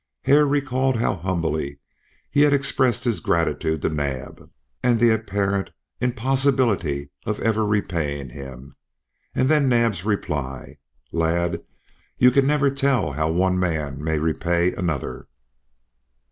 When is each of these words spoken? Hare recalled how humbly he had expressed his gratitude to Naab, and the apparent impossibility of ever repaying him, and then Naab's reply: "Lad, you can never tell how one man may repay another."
Hare 0.23 0.47
recalled 0.47 0.95
how 0.95 1.15
humbly 1.17 1.79
he 2.31 2.41
had 2.41 2.53
expressed 2.53 3.03
his 3.03 3.19
gratitude 3.19 3.83
to 3.83 3.89
Naab, 3.89 4.49
and 4.81 4.99
the 4.99 5.11
apparent 5.11 5.69
impossibility 5.99 7.11
of 7.27 7.39
ever 7.41 7.63
repaying 7.63 8.29
him, 8.29 8.75
and 9.35 9.47
then 9.47 9.69
Naab's 9.69 10.03
reply: 10.03 10.79
"Lad, 11.11 11.63
you 12.17 12.31
can 12.31 12.47
never 12.47 12.71
tell 12.71 13.11
how 13.11 13.29
one 13.29 13.59
man 13.59 14.03
may 14.03 14.17
repay 14.17 14.73
another." 14.73 15.27